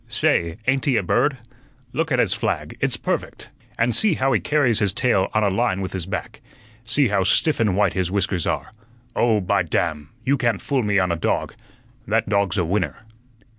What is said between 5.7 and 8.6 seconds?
with his back. See how stiff and white his whiskers